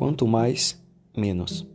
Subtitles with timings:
[0.00, 0.82] Quanto mais,
[1.14, 1.68] menos.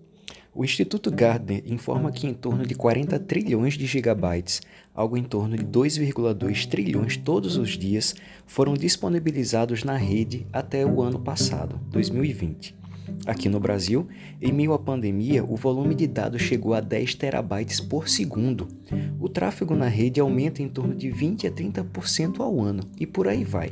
[0.52, 4.64] O Instituto Gardner informa que em torno de 40 trilhões de gigabytes,
[4.96, 8.16] algo em torno de 2,2 trilhões todos os dias,
[8.48, 12.76] foram disponibilizados na rede até o ano passado, 2020.
[13.28, 14.08] Aqui no Brasil,
[14.42, 18.68] em meio à pandemia, o volume de dados chegou a 10 terabytes por segundo.
[19.20, 23.28] O tráfego na rede aumenta em torno de 20 a 30% ao ano e por
[23.28, 23.72] aí vai.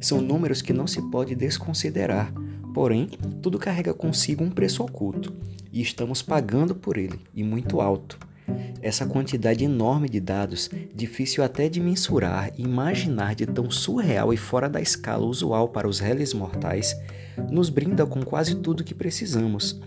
[0.00, 2.32] São números que não se pode desconsiderar,
[2.76, 3.08] porém,
[3.40, 5.32] tudo carrega consigo um preço oculto
[5.72, 8.18] e estamos pagando por ele, e muito alto.
[8.82, 14.36] Essa quantidade enorme de dados, difícil até de mensurar e imaginar de tão surreal e
[14.36, 16.94] fora da escala usual para os réis mortais,
[17.50, 19.80] nos brinda com quase tudo que precisamos.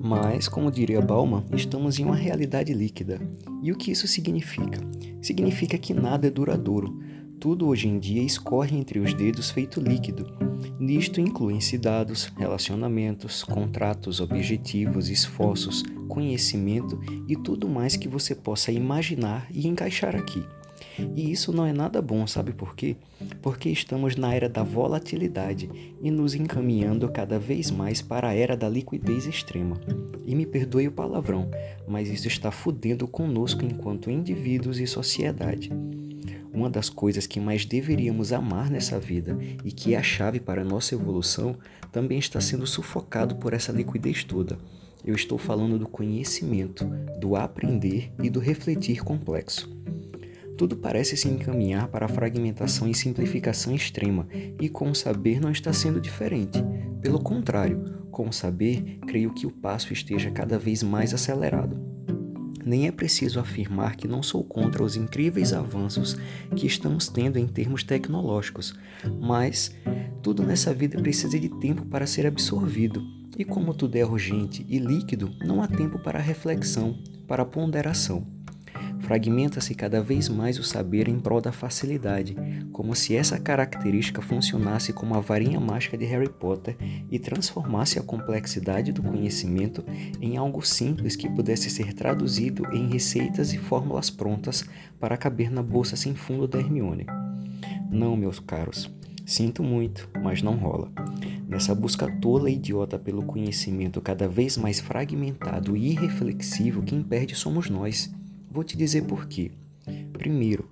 [0.00, 3.20] Mas, como diria Bauman, estamos em uma realidade líquida.
[3.62, 4.80] E o que isso significa?
[5.20, 6.98] Significa que nada é duradouro.
[7.42, 14.20] Tudo hoje em dia escorre entre os dedos feito líquido Nisto incluem-se dados, relacionamentos, contratos,
[14.20, 20.44] objetivos, esforços, conhecimento e tudo mais que você possa imaginar e encaixar aqui.
[21.16, 22.94] E isso não é nada bom, sabe por quê?
[23.40, 25.68] Porque estamos na era da volatilidade
[26.00, 29.80] e nos encaminhando cada vez mais para a era da liquidez extrema.
[30.24, 31.50] E me perdoe o palavrão,
[31.88, 35.72] mas isso está fudendo conosco enquanto indivíduos e sociedade.
[36.52, 40.60] Uma das coisas que mais deveríamos amar nessa vida e que é a chave para
[40.60, 41.56] a nossa evolução
[41.90, 44.58] também está sendo sufocado por essa liquidez toda.
[45.04, 46.84] Eu estou falando do conhecimento,
[47.18, 49.68] do aprender e do refletir complexo.
[50.56, 54.28] Tudo parece se encaminhar para a fragmentação e simplificação extrema,
[54.60, 56.62] e com o saber não está sendo diferente.
[57.00, 61.81] Pelo contrário, com o saber, creio que o passo esteja cada vez mais acelerado.
[62.64, 66.16] Nem é preciso afirmar que não sou contra os incríveis avanços
[66.54, 68.74] que estamos tendo em termos tecnológicos,
[69.20, 69.74] mas
[70.22, 73.02] tudo nessa vida precisa de tempo para ser absorvido.
[73.36, 78.41] E como tudo é urgente e líquido, não há tempo para reflexão, para ponderação.
[79.02, 82.36] Fragmenta-se cada vez mais o saber em prol da facilidade,
[82.72, 86.76] como se essa característica funcionasse como a varinha mágica de Harry Potter
[87.10, 89.84] e transformasse a complexidade do conhecimento
[90.20, 94.64] em algo simples que pudesse ser traduzido em receitas e fórmulas prontas
[95.00, 97.06] para caber na bolsa sem fundo da Hermione.
[97.90, 98.88] Não, meus caros,
[99.26, 100.90] sinto muito, mas não rola.
[101.48, 107.34] Nessa busca tola e idiota pelo conhecimento cada vez mais fragmentado e irreflexivo, quem perde
[107.34, 108.10] somos nós.
[108.52, 109.50] Vou te dizer por quê.
[110.12, 110.68] Primeiro,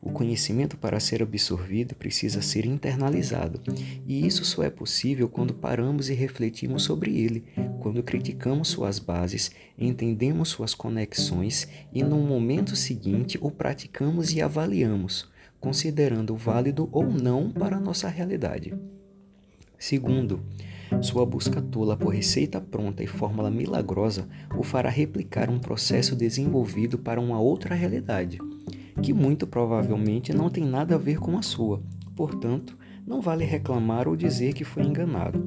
[0.00, 3.60] o conhecimento para ser absorvido precisa ser internalizado,
[4.06, 7.42] e isso só é possível quando paramos e refletimos sobre ele,
[7.80, 15.28] quando criticamos suas bases, entendemos suas conexões e, no momento seguinte, o praticamos e avaliamos,
[15.58, 18.72] considerando válido ou não para a nossa realidade.
[19.76, 20.40] Segundo,
[21.00, 26.98] sua busca tola por receita pronta e fórmula milagrosa o fará replicar um processo desenvolvido
[26.98, 28.38] para uma outra realidade,
[29.02, 31.82] que muito provavelmente não tem nada a ver com a sua.
[32.16, 35.42] Portanto, não vale reclamar ou dizer que foi enganado.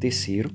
[0.00, 0.50] Terceiro,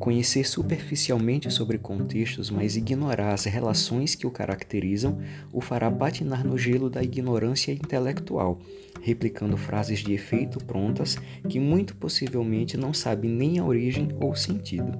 [0.00, 5.18] conhecer superficialmente sobre contextos, mas ignorar as relações que o caracterizam,
[5.52, 8.58] o fará patinar no gelo da ignorância intelectual,
[9.02, 14.98] replicando frases de efeito prontas que muito possivelmente não sabe nem a origem ou sentido.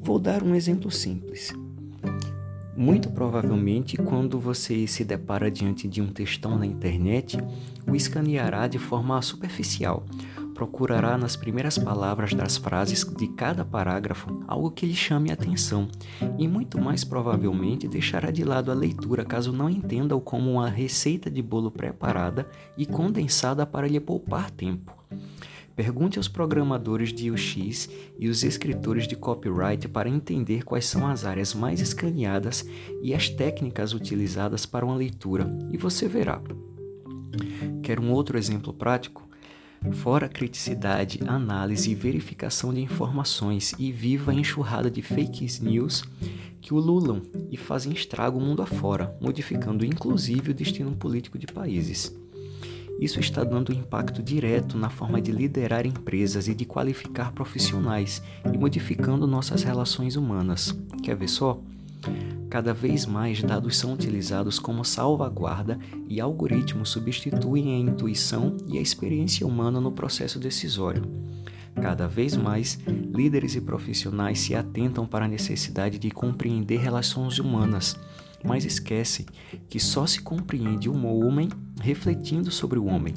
[0.00, 1.52] Vou dar um exemplo simples.
[2.76, 7.36] Muito provavelmente, quando você se depara diante de um textão na internet,
[7.84, 10.04] o escaneará de forma superficial,
[10.56, 15.86] procurará nas primeiras palavras das frases de cada parágrafo algo que lhe chame a atenção
[16.38, 21.30] e muito mais provavelmente deixará de lado a leitura caso não entenda-o como uma receita
[21.30, 24.96] de bolo preparada e condensada para lhe poupar tempo.
[25.76, 31.26] Pergunte aos programadores de UX e os escritores de copyright para entender quais são as
[31.26, 32.66] áreas mais escaneadas
[33.02, 36.40] e as técnicas utilizadas para uma leitura, e você verá.
[37.82, 39.25] Quer um outro exemplo prático?
[39.92, 46.04] Fora criticidade, análise e verificação de informações e viva a enxurrada de fake news
[46.60, 52.14] que ululam e fazem estrago mundo afora, modificando inclusive o destino político de países.
[52.98, 58.22] Isso está dando impacto direto na forma de liderar empresas e de qualificar profissionais
[58.52, 60.76] e modificando nossas relações humanas.
[61.02, 61.62] Quer ver só?
[62.48, 65.78] Cada vez mais dados são utilizados como salvaguarda
[66.08, 71.02] e algoritmos substituem a intuição e a experiência humana no processo decisório.
[71.74, 72.78] Cada vez mais,
[73.12, 77.96] líderes e profissionais se atentam para a necessidade de compreender relações humanas,
[78.42, 79.26] mas esquecem
[79.68, 81.48] que só se compreende um homem
[81.80, 83.12] refletindo sobre o homem.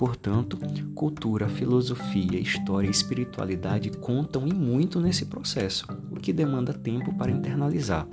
[0.00, 0.56] Portanto,
[0.94, 7.30] cultura, filosofia, história e espiritualidade contam e muito nesse processo, o que demanda tempo para
[7.30, 8.08] internalizar.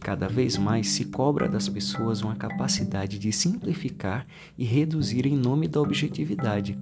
[0.00, 4.26] Cada vez mais se cobra das pessoas uma capacidade de simplificar
[4.58, 6.76] e reduzir em nome da objetividade.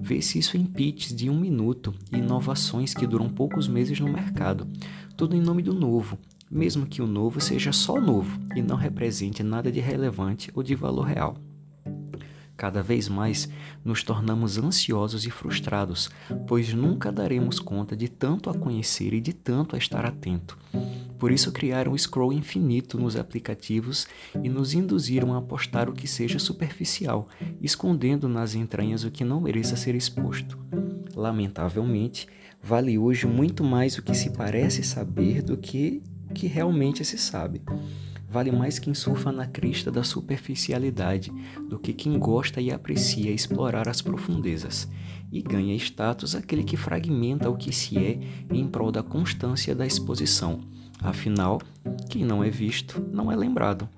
[0.00, 4.68] Vê-se isso em pitches de um minuto e inovações que duram poucos meses no mercado,
[5.16, 6.16] tudo em nome do novo,
[6.48, 10.76] mesmo que o novo seja só novo e não represente nada de relevante ou de
[10.76, 11.36] valor real.
[12.56, 13.48] Cada vez mais
[13.84, 16.10] nos tornamos ansiosos e frustrados,
[16.46, 20.56] pois nunca daremos conta de tanto a conhecer e de tanto a estar atento.
[21.18, 24.06] Por isso criaram um scroll infinito nos aplicativos
[24.42, 27.28] e nos induziram a apostar o que seja superficial,
[27.60, 30.58] escondendo nas entranhas o que não mereça ser exposto.
[31.14, 32.28] Lamentavelmente,
[32.62, 37.18] vale hoje muito mais o que se parece saber do que o que realmente se
[37.18, 37.62] sabe.
[38.34, 41.30] Vale mais quem surfa na crista da superficialidade
[41.70, 44.88] do que quem gosta e aprecia explorar as profundezas.
[45.30, 48.18] E ganha status aquele que fragmenta o que se é
[48.50, 50.62] em prol da constância da exposição.
[51.02, 51.60] Afinal,
[52.08, 53.88] quem não é visto não é lembrado.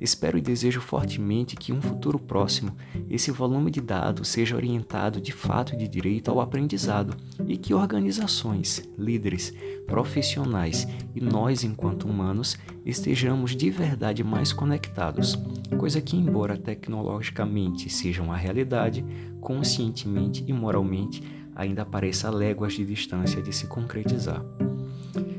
[0.00, 2.76] Espero e desejo fortemente que, em um futuro próximo,
[3.08, 7.16] esse volume de dados seja orientado de fato e de direito ao aprendizado
[7.46, 9.52] e que organizações, líderes,
[9.86, 15.38] profissionais e nós, enquanto humanos, estejamos de verdade mais conectados,
[15.78, 19.04] coisa que, embora tecnologicamente seja uma realidade,
[19.40, 21.22] conscientemente e moralmente
[21.54, 24.44] ainda pareça léguas de distância de se concretizar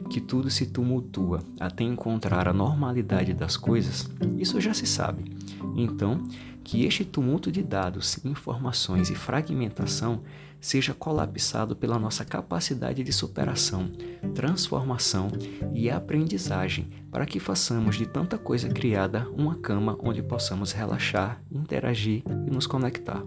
[0.10, 5.38] que tudo se tumultua até encontrar a normalidade das coisas, isso já se sabe.
[5.76, 6.24] Então,
[6.64, 10.22] que este tumulto de dados, informações e fragmentação
[10.60, 13.90] seja colapsado pela nossa capacidade de superação,
[14.36, 15.30] transformação
[15.74, 22.24] e aprendizagem, para que façamos de tanta coisa criada uma cama onde possamos relaxar, interagir
[22.46, 23.24] e nos conectar.